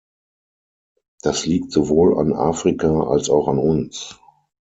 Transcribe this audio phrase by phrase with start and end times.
[1.21, 4.19] Das liegt sowohl an Afrika als auch an uns.